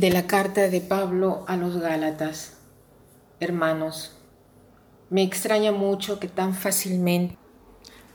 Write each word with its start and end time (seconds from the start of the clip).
De 0.00 0.08
la 0.08 0.26
carta 0.26 0.70
de 0.70 0.80
Pablo 0.80 1.44
a 1.46 1.58
los 1.58 1.76
Gálatas. 1.76 2.54
Hermanos, 3.38 4.12
me 5.10 5.22
extraña 5.22 5.72
mucho 5.72 6.18
que 6.18 6.26
tan 6.26 6.54
fácilmente 6.54 7.36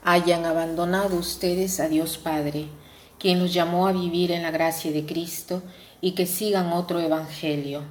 hayan 0.02 0.46
abandonado 0.46 1.16
ustedes 1.16 1.78
a 1.78 1.88
Dios 1.88 2.18
Padre, 2.18 2.66
quien 3.20 3.38
los 3.38 3.54
llamó 3.54 3.86
a 3.86 3.92
vivir 3.92 4.32
en 4.32 4.42
la 4.42 4.50
gracia 4.50 4.90
de 4.90 5.06
Cristo 5.06 5.62
y 6.00 6.16
que 6.16 6.26
sigan 6.26 6.72
otro 6.72 6.98
evangelio. 6.98 7.84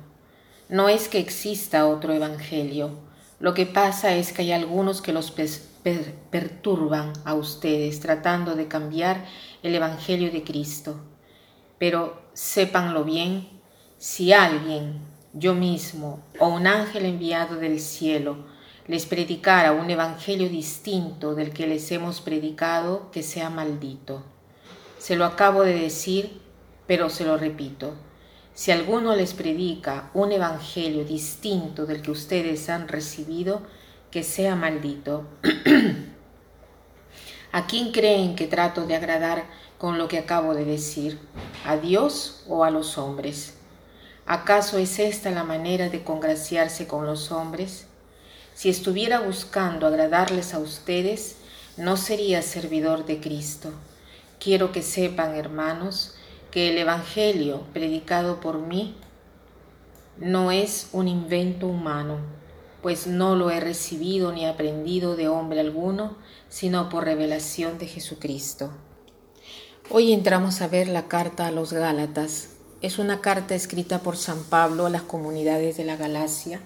No 0.67 0.89
es 0.89 1.07
que 1.07 1.19
exista 1.19 1.87
otro 1.87 2.11
evangelio, 2.11 2.99
lo 3.39 3.53
que 3.53 3.65
pasa 3.65 4.13
es 4.13 4.33
que 4.33 4.41
hay 4.41 4.51
algunos 4.51 5.01
que 5.01 5.13
los 5.13 5.33
perturban 6.31 7.13
a 7.23 7.33
ustedes 7.33 8.01
tratando 8.01 8.55
de 8.55 8.67
cambiar 8.67 9.23
el 9.63 9.73
evangelio 9.73 10.33
de 10.33 10.43
Cristo. 10.43 10.99
Pero 11.79 12.21
sépanlo 12.33 13.05
bien, 13.05 13.55
si 13.97 14.33
alguien, 14.33 14.99
yo 15.33 15.53
mismo 15.53 16.21
o 16.39 16.49
un 16.49 16.67
ángel 16.67 17.05
enviado 17.05 17.55
del 17.55 17.79
cielo, 17.79 18.45
les 18.87 19.05
predicara 19.05 19.71
un 19.71 19.89
evangelio 19.89 20.49
distinto 20.49 21.33
del 21.33 21.51
que 21.51 21.65
les 21.65 21.91
hemos 21.91 22.21
predicado, 22.21 23.09
que 23.11 23.23
sea 23.23 23.49
maldito. 23.49 24.23
Se 24.99 25.15
lo 25.15 25.25
acabo 25.25 25.63
de 25.63 25.73
decir, 25.73 26.41
pero 26.87 27.09
se 27.09 27.25
lo 27.25 27.37
repito. 27.37 27.93
Si 28.53 28.71
alguno 28.71 29.15
les 29.15 29.33
predica 29.33 30.11
un 30.13 30.31
evangelio 30.31 31.03
distinto 31.03 31.85
del 31.85 32.01
que 32.01 32.11
ustedes 32.11 32.69
han 32.69 32.87
recibido, 32.87 33.63
que 34.11 34.23
sea 34.23 34.55
maldito. 34.55 35.25
¿A 37.51 37.67
quién 37.67 37.91
creen 37.91 38.35
que 38.35 38.47
trato 38.47 38.85
de 38.85 38.95
agradar 38.95 39.45
con 39.77 39.97
lo 39.97 40.07
que 40.07 40.19
acabo 40.19 40.53
de 40.53 40.65
decir? 40.65 41.19
¿A 41.65 41.77
Dios 41.77 42.43
o 42.47 42.63
a 42.63 42.69
los 42.69 42.97
hombres? 42.97 43.57
¿Acaso 44.27 44.79
es 44.79 44.97
esta 44.97 45.29
la 45.29 45.43
manera 45.43 45.89
de 45.89 46.03
congraciarse 46.03 46.87
con 46.87 47.05
los 47.05 47.31
hombres? 47.31 47.85
Si 48.55 48.69
estuviera 48.69 49.19
buscando 49.19 49.85
agradarles 49.85 50.55
a 50.55 50.59
ustedes, 50.59 51.35
no 51.77 51.95
sería 51.95 52.41
servidor 52.41 53.05
de 53.05 53.19
Cristo. 53.19 53.71
Quiero 54.39 54.71
que 54.71 54.81
sepan, 54.81 55.35
hermanos, 55.35 56.15
que 56.49 56.71
el 56.71 56.77
Evangelio 56.79 57.61
predicado 57.71 58.39
por 58.39 58.57
mí 58.57 58.95
no 60.17 60.51
es 60.51 60.89
un 60.91 61.07
invento 61.07 61.67
humano, 61.67 62.17
pues 62.81 63.05
no 63.05 63.35
lo 63.35 63.51
he 63.51 63.59
recibido 63.59 64.31
ni 64.31 64.47
aprendido 64.47 65.15
de 65.15 65.27
hombre 65.27 65.59
alguno, 65.59 66.17
sino 66.49 66.89
por 66.89 67.03
revelación 67.03 67.77
de 67.77 67.85
Jesucristo. 67.85 68.71
Hoy 69.91 70.13
entramos 70.13 70.61
a 70.61 70.67
ver 70.67 70.87
la 70.87 71.07
carta 71.07 71.45
a 71.45 71.51
los 71.51 71.73
Gálatas, 71.73 72.54
es 72.85 72.99
una 72.99 73.19
carta 73.19 73.55
escrita 73.55 73.99
por 73.99 74.15
San 74.15 74.43
Pablo 74.43 74.85
a 74.85 74.91
las 74.91 75.01
comunidades 75.01 75.75
de 75.75 75.85
la 75.85 75.95
Galacia, 75.95 76.59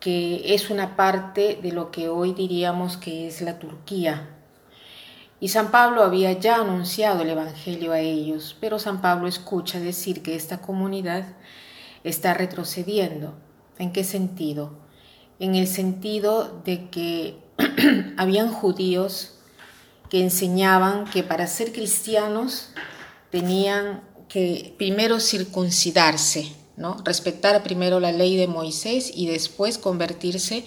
que 0.00 0.52
es 0.52 0.68
una 0.68 0.96
parte 0.96 1.60
de 1.62 1.70
lo 1.70 1.92
que 1.92 2.08
hoy 2.08 2.32
diríamos 2.32 2.96
que 2.96 3.28
es 3.28 3.40
la 3.40 3.60
Turquía. 3.60 4.30
Y 5.38 5.48
San 5.48 5.70
Pablo 5.70 6.02
había 6.02 6.32
ya 6.32 6.56
anunciado 6.56 7.22
el 7.22 7.30
Evangelio 7.30 7.92
a 7.92 8.00
ellos, 8.00 8.56
pero 8.60 8.80
San 8.80 9.00
Pablo 9.00 9.28
escucha 9.28 9.78
decir 9.78 10.24
que 10.24 10.34
esta 10.34 10.58
comunidad 10.58 11.24
está 12.02 12.34
retrocediendo. 12.34 13.34
¿En 13.78 13.92
qué 13.92 14.02
sentido? 14.02 14.72
En 15.38 15.54
el 15.54 15.68
sentido 15.68 16.62
de 16.64 16.90
que 16.90 17.38
habían 18.16 18.50
judíos 18.50 19.38
que 20.10 20.20
enseñaban 20.20 21.04
que 21.04 21.22
para 21.22 21.46
ser 21.46 21.70
cristianos 21.70 22.72
tenían 23.30 24.07
que 24.28 24.74
primero 24.76 25.20
circuncidarse, 25.20 26.52
¿no? 26.76 26.96
Respetar 27.04 27.62
primero 27.62 28.00
la 28.00 28.12
ley 28.12 28.36
de 28.36 28.46
Moisés 28.46 29.10
y 29.14 29.26
después 29.26 29.78
convertirse 29.78 30.64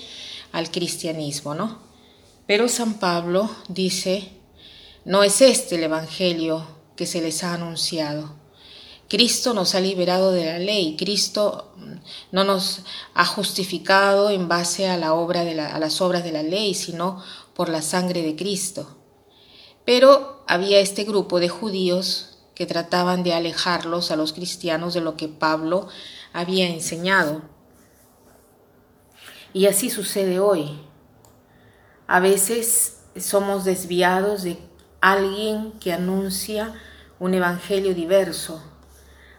al 0.51 0.71
cristianismo, 0.71 1.55
¿no? 1.55 1.79
Pero 2.47 2.67
San 2.67 2.95
Pablo 2.95 3.49
dice, 3.69 4.33
no 5.05 5.23
es 5.23 5.41
este 5.41 5.75
el 5.75 5.83
evangelio 5.83 6.65
que 6.95 7.05
se 7.05 7.21
les 7.21 7.43
ha 7.43 7.53
anunciado. 7.53 8.35
Cristo 9.07 9.53
nos 9.53 9.75
ha 9.75 9.79
liberado 9.79 10.31
de 10.31 10.45
la 10.45 10.59
ley, 10.59 10.95
Cristo 10.97 11.73
no 12.31 12.43
nos 12.43 12.81
ha 13.13 13.25
justificado 13.25 14.29
en 14.29 14.47
base 14.47 14.87
a, 14.87 14.93
a 14.95 14.97
las 14.97 16.01
obras 16.01 16.23
de 16.23 16.31
la 16.31 16.43
ley, 16.43 16.73
sino 16.73 17.21
por 17.53 17.69
la 17.69 17.81
sangre 17.81 18.21
de 18.21 18.35
Cristo. 18.35 18.97
Pero 19.85 20.43
había 20.47 20.79
este 20.79 21.03
grupo 21.03 21.39
de 21.39 21.49
judíos 21.49 22.30
que 22.55 22.65
trataban 22.65 23.23
de 23.23 23.33
alejarlos 23.33 24.11
a 24.11 24.15
los 24.15 24.33
cristianos 24.33 24.93
de 24.93 25.01
lo 25.01 25.15
que 25.15 25.27
Pablo 25.27 25.87
había 26.33 26.67
enseñado. 26.67 27.41
Y 29.53 29.67
así 29.67 29.89
sucede 29.89 30.39
hoy. 30.39 30.79
A 32.07 32.19
veces 32.19 33.01
somos 33.17 33.65
desviados 33.65 34.43
de 34.43 34.57
alguien 35.01 35.73
que 35.79 35.93
anuncia 35.93 36.73
un 37.19 37.33
evangelio 37.33 37.93
diverso. 37.93 38.61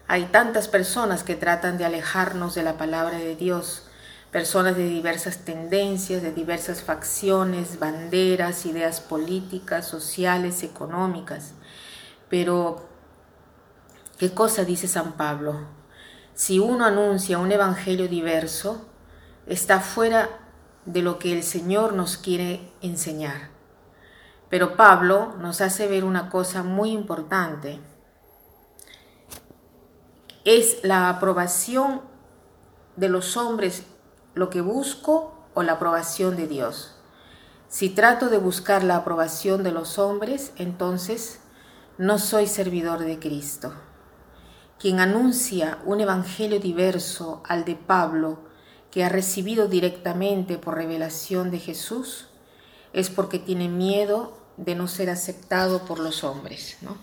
Hay 0.07 0.25
tantas 0.25 0.67
personas 0.67 1.23
que 1.23 1.35
tratan 1.35 1.77
de 1.77 1.85
alejarnos 1.85 2.55
de 2.55 2.63
la 2.63 2.77
palabra 2.77 3.17
de 3.17 3.35
Dios, 3.35 3.83
personas 4.31 4.75
de 4.75 4.87
diversas 4.87 5.39
tendencias, 5.39 6.21
de 6.21 6.31
diversas 6.31 6.81
facciones, 6.81 7.79
banderas, 7.79 8.65
ideas 8.65 8.99
políticas, 8.99 9.87
sociales, 9.87 10.63
económicas. 10.63 11.53
Pero 12.29 12.92
¿Qué 14.23 14.33
cosa 14.33 14.63
dice 14.63 14.87
San 14.87 15.17
Pablo? 15.17 15.67
Si 16.33 16.57
uno 16.57 16.85
anuncia 16.85 17.39
un 17.39 17.51
evangelio 17.51 18.07
diverso, 18.07 18.85
está 19.47 19.81
fuera 19.81 20.29
de 20.85 21.01
lo 21.01 21.19
que 21.19 21.33
el 21.33 21.43
Señor 21.43 21.91
nos 21.91 22.15
quiere 22.15 22.71
enseñar. 22.79 23.49
Pero 24.49 24.77
Pablo 24.77 25.33
nos 25.39 25.59
hace 25.59 25.89
ver 25.89 26.05
una 26.05 26.29
cosa 26.29 26.63
muy 26.63 26.91
importante. 26.91 27.81
¿Es 30.45 30.81
la 30.83 31.09
aprobación 31.09 31.99
de 32.95 33.09
los 33.09 33.35
hombres 33.35 33.83
lo 34.35 34.49
que 34.49 34.61
busco 34.61 35.49
o 35.53 35.63
la 35.63 35.73
aprobación 35.73 36.37
de 36.37 36.47
Dios? 36.47 36.95
Si 37.67 37.89
trato 37.89 38.29
de 38.29 38.37
buscar 38.37 38.85
la 38.85 38.95
aprobación 38.95 39.63
de 39.63 39.73
los 39.73 39.99
hombres, 39.99 40.53
entonces 40.55 41.41
no 41.97 42.17
soy 42.19 42.47
servidor 42.47 42.99
de 42.99 43.19
Cristo. 43.19 43.73
Quien 44.83 44.99
anuncia 44.99 45.79
un 45.85 46.01
evangelio 46.01 46.59
diverso 46.59 47.41
al 47.47 47.63
de 47.63 47.75
Pablo, 47.75 48.39
que 48.91 49.05
ha 49.05 49.07
recibido 49.07 49.69
directamente 49.69 50.57
por 50.57 50.75
revelación 50.75 51.51
de 51.51 51.59
Jesús, 51.59 52.25
es 52.91 53.09
porque 53.09 53.39
tiene 53.39 53.69
miedo 53.69 54.37
de 54.57 54.75
no 54.75 54.89
ser 54.89 55.09
aceptado 55.09 55.85
por 55.85 55.99
los 55.99 56.25
hombres, 56.25 56.79
¿no? 56.81 56.97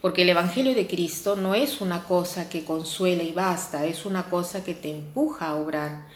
Porque 0.00 0.22
el 0.22 0.28
Evangelio 0.28 0.76
de 0.76 0.86
Cristo 0.86 1.34
no 1.34 1.56
es 1.56 1.80
una 1.80 2.04
cosa 2.04 2.48
que 2.48 2.64
consuela 2.64 3.24
y 3.24 3.32
basta, 3.32 3.84
es 3.84 4.06
una 4.06 4.30
cosa 4.30 4.62
que 4.62 4.74
te 4.74 4.92
empuja 4.92 5.48
a 5.48 5.56
obrar, 5.56 6.06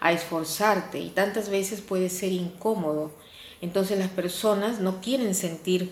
a 0.00 0.12
esforzarte 0.12 0.98
y 0.98 1.08
tantas 1.08 1.48
veces 1.48 1.80
puede 1.80 2.10
ser 2.10 2.32
incómodo. 2.32 3.12
Entonces 3.62 3.98
las 3.98 4.10
personas 4.10 4.78
no 4.80 5.00
quieren 5.00 5.34
sentir 5.34 5.90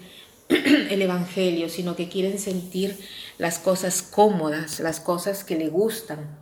el 0.48 1.00
Evangelio, 1.00 1.68
sino 1.68 1.96
que 1.96 2.08
quieren 2.08 2.38
sentir 2.38 2.98
las 3.38 3.58
cosas 3.58 4.02
cómodas, 4.02 4.80
las 4.80 5.00
cosas 5.00 5.44
que 5.44 5.56
le 5.56 5.68
gustan. 5.68 6.38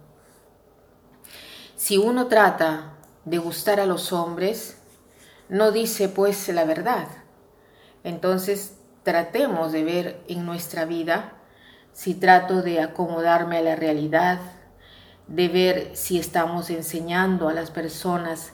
Si 1.76 1.99
uno 1.99 2.28
trata 2.28 2.94
de 3.25 3.38
gustar 3.38 3.81
a 3.81 3.87
los 3.87 4.12
hombres, 4.12 4.76
no 5.49 5.72
dice 5.72 6.08
pues 6.08 6.49
la 6.49 6.64
verdad. 6.64 7.08
Entonces 8.04 8.75
tratemos 9.02 9.72
de 9.72 9.84
ver 9.84 10.25
en 10.28 10.46
nuestra 10.46 10.84
vida 10.84 11.34
si 11.93 12.14
trato 12.14 12.62
de 12.62 12.81
acomodarme 12.81 13.58
a 13.58 13.62
la 13.62 13.76
realidad, 13.76 14.40
de 15.26 15.48
ver 15.48 15.90
si 15.94 16.19
estamos 16.19 16.70
enseñando 16.70 17.48
a 17.48 17.52
las 17.52 17.70
personas 17.70 18.52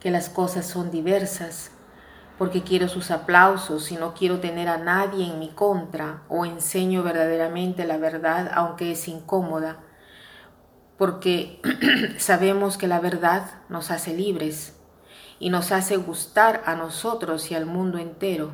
que 0.00 0.10
las 0.10 0.28
cosas 0.28 0.66
son 0.66 0.90
diversas, 0.90 1.70
porque 2.38 2.62
quiero 2.62 2.88
sus 2.88 3.10
aplausos 3.10 3.90
y 3.90 3.96
no 3.96 4.14
quiero 4.14 4.38
tener 4.38 4.68
a 4.68 4.78
nadie 4.78 5.26
en 5.26 5.40
mi 5.40 5.48
contra 5.48 6.22
o 6.28 6.46
enseño 6.46 7.02
verdaderamente 7.02 7.84
la 7.84 7.98
verdad 7.98 8.50
aunque 8.54 8.92
es 8.92 9.08
incómoda, 9.08 9.80
porque 10.96 11.60
sabemos 12.18 12.78
que 12.78 12.86
la 12.86 13.00
verdad 13.00 13.50
nos 13.68 13.90
hace 13.90 14.14
libres 14.14 14.76
y 15.40 15.50
nos 15.50 15.72
hace 15.72 15.96
gustar 15.96 16.62
a 16.64 16.74
nosotros 16.74 17.50
y 17.50 17.54
al 17.54 17.66
mundo 17.66 17.98
entero. 17.98 18.52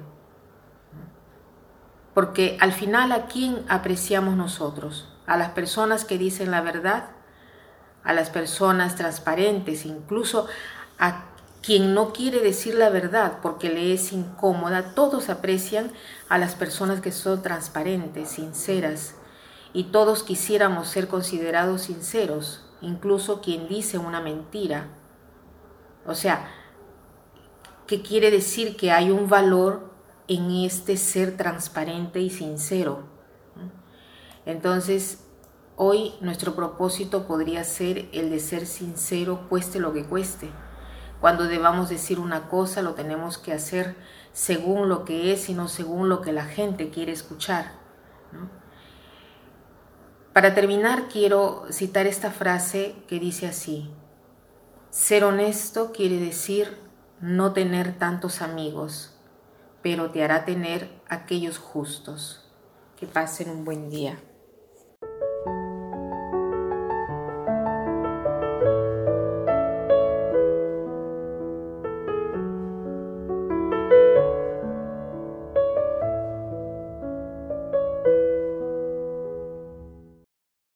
Porque 2.12 2.56
al 2.60 2.72
final 2.72 3.12
a 3.12 3.26
quién 3.26 3.64
apreciamos 3.69 4.37
nosotros? 4.37 5.08
A 5.26 5.37
las 5.37 5.50
personas 5.50 6.04
que 6.04 6.19
dicen 6.19 6.50
la 6.50 6.60
verdad, 6.60 7.10
a 8.04 8.12
las 8.12 8.30
personas 8.30 8.94
transparentes, 8.96 9.87
incluso 9.87 10.46
a 10.98 11.25
quien 11.64 11.94
no 11.94 12.12
quiere 12.12 12.40
decir 12.40 12.75
la 12.75 12.90
verdad 12.90 13.38
porque 13.40 13.70
le 13.70 13.94
es 13.94 14.12
incómoda, 14.12 14.94
todos 14.94 15.31
aprecian 15.31 15.93
a 16.28 16.37
las 16.37 16.55
personas 16.55 17.00
que 17.00 17.11
son 17.11 17.43
transparentes, 17.43 18.28
sinceras 18.28 19.14
y 19.72 19.84
todos 19.84 20.22
quisiéramos 20.22 20.88
ser 20.88 21.08
considerados 21.08 21.82
sinceros, 21.82 22.66
incluso 22.82 23.40
quien 23.40 23.66
dice 23.66 23.96
una 23.96 24.20
mentira. 24.20 24.88
O 26.06 26.14
sea, 26.14 26.50
¿qué 27.87 28.02
quiere 28.02 28.31
decir 28.31 28.76
que 28.76 28.93
hay 28.93 29.11
un 29.11 29.31
valor 29.31 29.90
en 30.28 30.50
este 30.50 30.99
ser 30.99 31.37
transparente 31.37 32.20
y 32.20 32.28
sincero? 32.28 33.05
Entonces, 34.44 35.25
hoy 35.76 36.12
nuestro 36.20 36.55
propósito 36.55 37.26
podría 37.26 37.64
ser 37.64 38.11
el 38.12 38.28
de 38.28 38.40
ser 38.40 38.66
sincero, 38.66 39.46
cueste 39.49 39.81
lo 39.81 39.94
que 39.94 40.05
cueste. 40.05 40.50
Cuando 41.20 41.44
debamos 41.44 41.88
decir 41.88 42.19
una 42.19 42.49
cosa, 42.49 42.82
lo 42.82 42.94
tenemos 42.94 43.38
que 43.38 43.52
hacer 43.52 43.96
según 44.32 44.88
lo 44.88 45.05
que 45.05 45.32
es 45.32 45.49
y 45.49 45.55
no 45.55 45.69
según 45.69 46.08
lo 46.08 46.20
que 46.20 46.32
la 46.32 46.44
gente 46.44 46.90
quiere 46.90 47.12
escuchar. 47.12 47.72
Para 50.32 50.55
terminar, 50.55 51.08
quiero 51.08 51.64
citar 51.70 52.06
esta 52.06 52.31
frase 52.31 52.96
que 53.06 53.20
dice 53.20 53.46
así, 53.46 53.90
ser 54.90 55.25
honesto 55.25 55.93
quiere 55.93 56.19
decir 56.19 56.76
no 57.20 57.52
tener 57.52 57.96
tantos 57.99 58.43
amigos, 58.43 59.16
pero 59.82 60.11
te 60.11 60.25
hará 60.25 60.44
tener 60.44 60.90
aquellos 61.08 61.58
justos. 61.58 62.40
Que 62.96 63.06
pasen 63.06 63.50
un 63.50 63.64
buen 63.64 63.90
día. 63.90 64.19